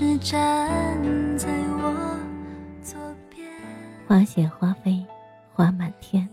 [0.00, 2.18] 你淋湿站在我
[2.82, 2.98] 左
[3.28, 3.46] 边，
[4.08, 5.04] 花谢花飞
[5.52, 6.26] 花满天，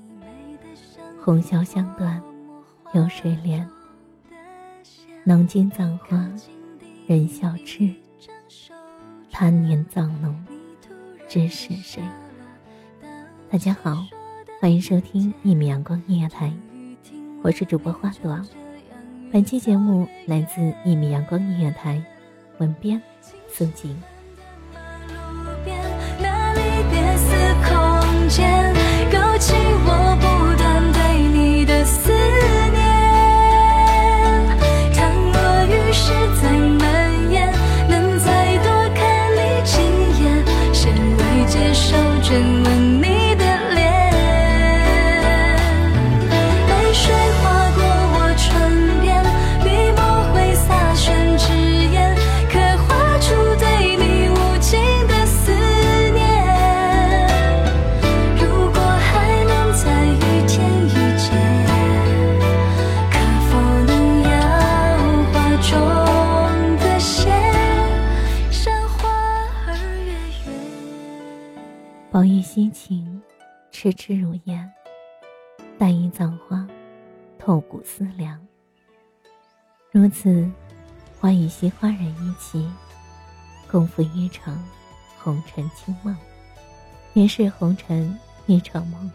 [1.21, 2.23] 红消香断
[2.93, 3.67] 有谁怜？
[5.25, 6.31] 囊尽葬花
[7.07, 7.93] 人笑痴，
[9.29, 10.33] 贪念藏浓
[11.27, 12.01] 知是谁？
[13.51, 14.05] 大家好，
[14.61, 16.53] 欢迎收听一米阳光音乐台，
[17.43, 18.39] 我是主播花朵。
[19.29, 22.01] 本期节目来自一米阳光音乐台，
[22.59, 23.01] 文编
[23.53, 23.95] 曾经。
[73.79, 74.73] 痴痴如烟。
[75.77, 76.67] 淡衣葬花，
[77.37, 78.43] 透骨思量。
[79.91, 80.49] 如此，
[81.19, 82.67] 花与惜花人一起，
[83.69, 84.59] 共赴一场
[85.19, 86.17] 红尘清梦。
[87.13, 88.17] 也是红尘
[88.47, 89.11] 一场梦，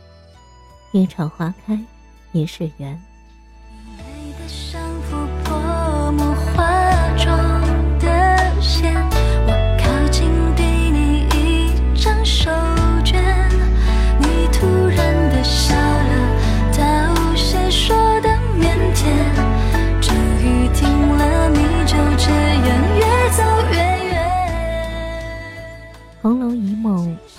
[0.93, 1.77] 一场花开，
[2.31, 2.97] 一世缘。
[3.89, 4.49] 美的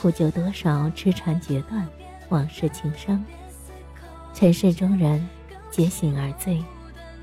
[0.03, 1.87] 梦，铺就多少痴缠决断，
[2.27, 3.23] 往事情伤。
[4.33, 5.25] 尘世中人，
[5.71, 6.61] 皆醒而醉，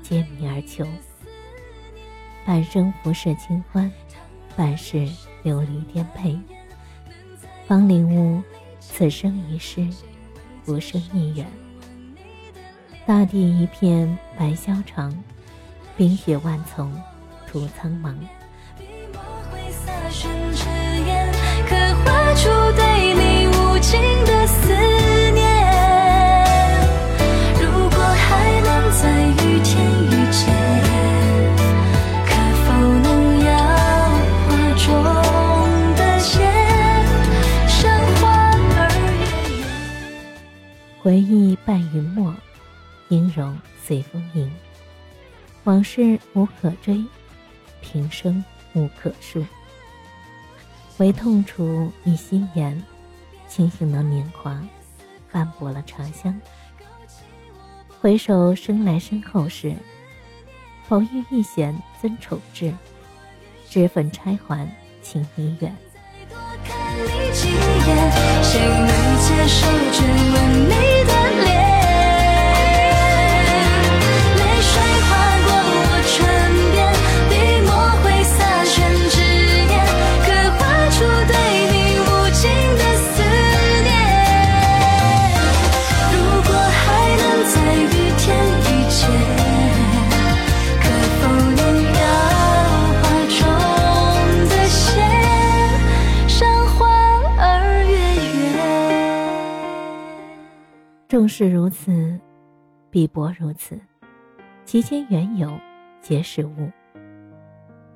[0.01, 0.87] 皆迷而求。
[2.43, 3.91] 半生浮世清欢，
[4.55, 5.07] 半世
[5.43, 6.39] 流离颠沛。
[7.67, 8.41] 方领悟，
[8.79, 9.87] 此生一世，
[10.63, 11.45] 浮生一缘。
[13.05, 15.15] 大地一片白萧长，
[15.95, 16.91] 冰雪万丛
[17.45, 18.15] 途苍茫。
[18.75, 20.65] 笔墨挥洒宣纸
[41.03, 42.31] 回忆伴云墨，
[43.09, 44.51] 音容随风吟。
[45.63, 47.03] 往事无可追，
[47.81, 48.45] 平生
[48.75, 49.43] 无可述。
[50.99, 52.79] 唯痛楚一夕颜，
[53.47, 54.63] 清醒的年华，
[55.31, 56.39] 斑驳了茶香。
[57.99, 59.75] 回首生来身后事，
[60.87, 62.71] 宝玉一弦增丑质，
[63.67, 64.71] 脂粉钗环
[65.01, 65.75] 情已远。
[67.33, 68.11] 几眼，
[68.43, 68.89] 谁能
[69.19, 69.67] 接受？
[69.91, 70.71] 只吻你
[101.11, 102.17] 正是如此，
[102.89, 103.77] 碧波如此，
[104.63, 105.51] 其间缘由，
[105.99, 106.71] 皆是物。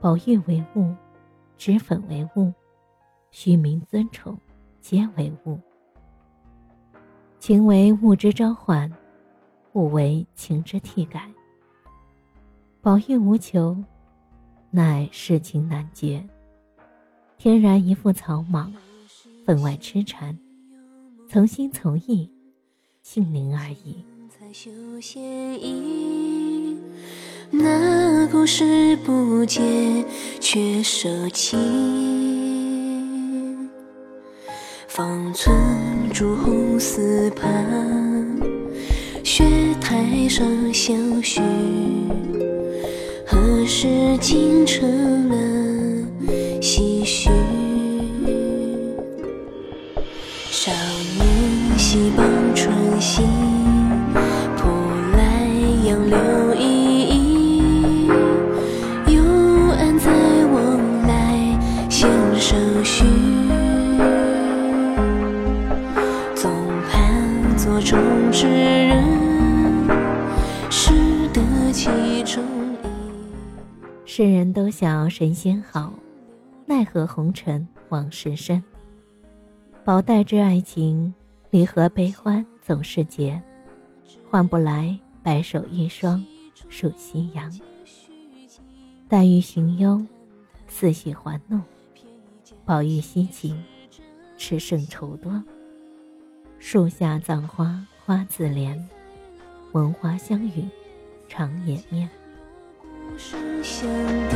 [0.01, 0.93] 宝玉为物，
[1.55, 2.51] 脂粉为物，
[3.31, 4.37] 虚名尊宠，
[4.81, 5.57] 皆为物。
[7.39, 8.91] 情为物之召唤，
[9.71, 11.31] 物为情之替改。
[12.81, 13.81] 宝玉无求，
[14.71, 16.21] 乃世情难绝。
[17.37, 18.73] 天然一副草莽，
[19.45, 20.37] 分外痴缠，
[21.29, 22.29] 从心从意，
[23.07, 24.03] 性灵而已。
[24.27, 25.21] 才修仙
[25.63, 26.75] 意，
[27.51, 29.61] 那故事不解，
[30.39, 31.55] 却舍弃。
[34.87, 35.55] 方寸
[36.11, 38.41] 朱红丝畔，
[39.23, 39.45] 雪
[39.79, 41.39] 台上相许。
[43.27, 46.07] 何时竟成了
[46.59, 47.29] 唏嘘？
[75.17, 75.93] 神仙好，
[76.65, 78.61] 奈何红尘往事深。
[79.85, 81.13] 宝黛之爱情，
[81.51, 83.41] 离合悲欢总是劫，
[84.29, 86.21] 换不来白首一双
[86.67, 87.49] 数夕阳。
[89.07, 90.05] 黛玉寻幽，
[90.67, 91.61] 似喜还怒；
[92.65, 93.63] 宝玉惜情，
[94.37, 95.41] 痴胜愁多。
[96.59, 98.77] 树下葬花花自怜，
[99.71, 100.67] 闻花香语
[101.29, 102.09] 长掩面。
[103.17, 103.87] 声相
[104.29, 104.35] 低，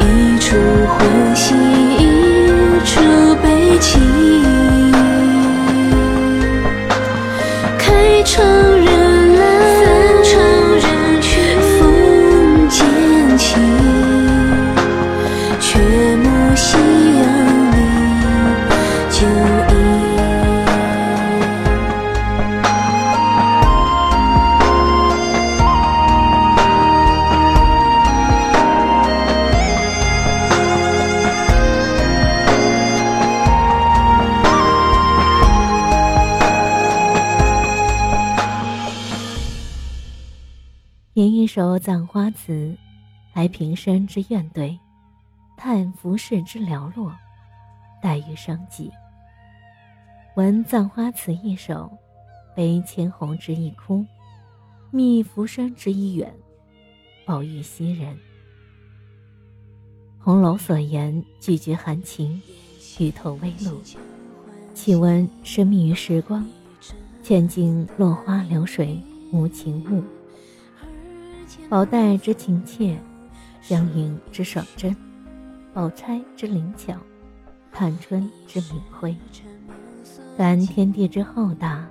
[0.00, 0.56] 一处
[0.86, 3.00] 欢喜，一处
[3.42, 3.98] 悲戚。
[41.48, 42.76] 一首葬花词，
[43.32, 44.78] 哀平生之怨怼，
[45.56, 47.10] 叹浮世之寥落，
[48.02, 48.92] 黛玉伤己。
[50.36, 51.90] 闻葬花词一首，
[52.54, 54.04] 悲千红之一哭，
[54.90, 56.30] 觅浮生之一远，
[57.24, 58.14] 宝玉惜人。
[60.18, 62.42] 红楼所言句句含情，
[62.98, 63.80] 语透微露。
[64.74, 66.46] 岂闻生命于时光，
[67.22, 69.00] 千金落花流水
[69.32, 70.04] 无情物。
[71.68, 72.98] 宝黛之情切，
[73.60, 74.94] 湘云之爽真，
[75.72, 76.94] 宝钗之灵巧，
[77.72, 79.16] 探春之明慧。
[80.36, 81.86] 感天地之浩大，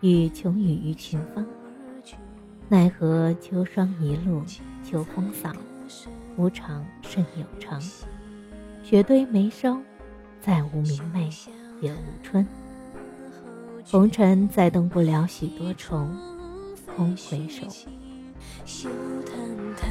[0.00, 1.44] 欲穷语于群芳。
[2.68, 4.42] 奈何秋霜一路
[4.84, 5.52] 秋风扫，
[6.36, 7.80] 无常胜有常。
[8.82, 9.78] 雪堆眉梢，
[10.40, 11.28] 再无明媚
[11.80, 12.46] 也无春。
[13.84, 16.06] 红尘再动不了许多愁，
[16.96, 17.66] 空回首。
[18.72, 18.88] 休
[19.26, 19.34] 谈
[19.76, 19.90] 谈，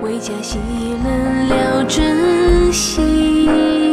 [0.00, 0.60] 为家戏
[1.02, 3.91] 冷了真心。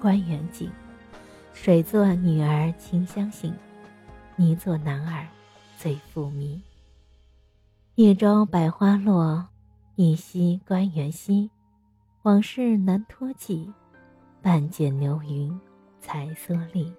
[0.00, 0.70] 丛，关园景。
[1.52, 3.54] 水作女儿轻相醒，
[4.34, 5.26] 泥作男儿
[5.76, 6.60] 最复迷。
[7.96, 9.46] 一朝百花落，
[9.96, 11.50] 一夕关园夕。
[12.22, 13.70] 往事难托起，
[14.42, 15.58] 半剪流云
[16.00, 16.92] 才缩丽。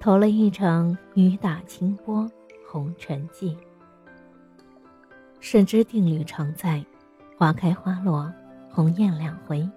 [0.00, 2.28] 投了一场雨打清波，
[2.68, 3.56] 红尘际。
[5.40, 6.84] 深知定律常在，
[7.36, 8.32] 花开花落，
[8.70, 9.68] 鸿雁两回。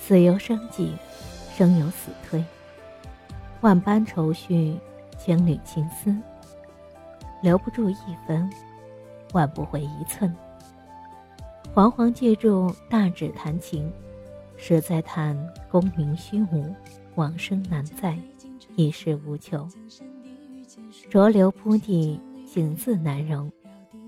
[0.00, 0.96] 死由生计，
[1.54, 2.42] 生由死推。
[3.60, 4.76] 万般愁绪，
[5.18, 6.16] 千缕情丝，
[7.42, 8.50] 留不住一分。
[9.32, 10.34] 挽不回一寸。
[11.72, 13.88] 惶惶借助大指弹琴，
[14.56, 15.36] 实在叹
[15.70, 16.74] 功名虚无，
[17.14, 18.18] 往生难再，
[18.74, 19.68] 一事无求。
[21.08, 23.48] 浊流铺地，景字难容。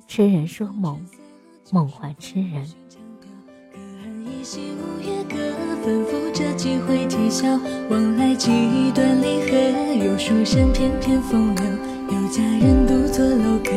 [0.08, 1.00] 痴人说梦，
[1.70, 2.66] 梦幻痴人。
[5.84, 7.44] 反复着几回啼笑，
[7.88, 11.64] 往来几段离合，有书生翩翩风流，
[12.08, 13.72] 有佳人独坐楼阁。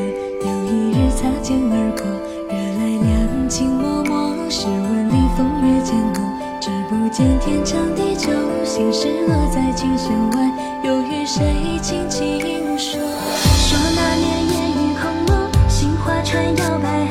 [0.46, 2.06] 有一日擦肩而过，
[2.48, 4.14] 惹来两情脉脉。
[4.52, 6.22] 试问里风月渐浓，
[6.62, 8.30] 只不见天长地久。
[8.64, 10.52] 心事落在琴弦外，
[10.84, 12.40] 又与谁轻轻
[12.78, 13.02] 说？
[13.02, 17.04] 说那年烟雨空蒙，杏花船摇摆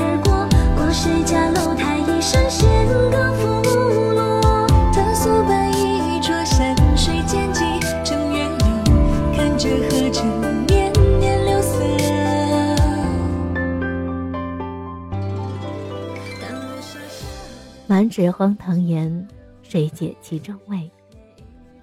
[18.15, 19.27] 满纸荒唐言，
[19.65, 20.89] 谁解其中味？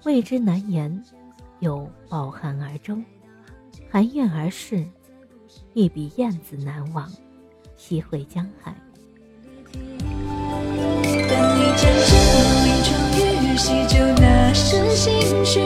[0.06, 1.04] 未知难言，
[1.60, 3.04] 有抱憾而终，
[3.90, 4.82] 含怨而逝，
[5.74, 7.06] 一笔燕子难忘，
[7.76, 8.74] 西回江海。
[9.74, 9.82] 等
[11.58, 12.16] 你真正
[12.64, 15.60] 临窗雨，洗旧那时心绪，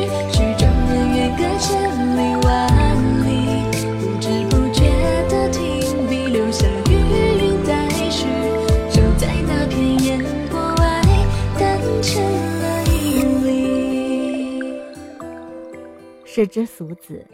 [16.37, 17.27] 是之俗子，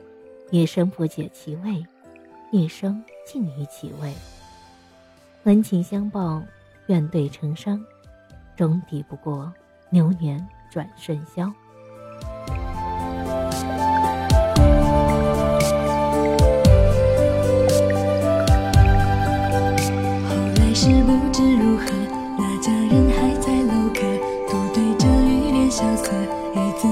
[0.53, 1.85] 一生不解其味，
[2.53, 4.15] 一生尽于其味。
[5.43, 6.41] 恩情相报，
[6.87, 7.85] 怨对成伤，
[8.57, 9.53] 终抵不过
[9.91, 11.53] 流年转瞬消。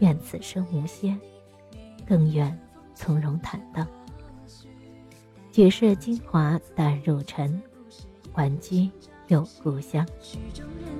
[0.00, 1.16] 愿此生无歇，
[2.06, 2.58] 更愿
[2.94, 3.86] 从容坦荡。
[5.50, 7.62] 举世精华淡入尘，
[8.32, 8.90] 还居
[9.28, 10.06] 有故乡。
[10.22, 10.90] 曲终人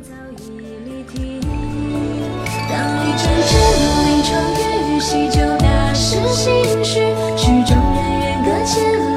[8.21, 8.75] 远，隔千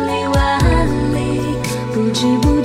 [0.08, 0.36] 里万
[1.14, 1.18] 里，
[1.94, 2.65] 不知不觉